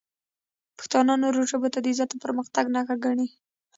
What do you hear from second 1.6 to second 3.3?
ته د عزت او پرمختګ نښه ګڼي.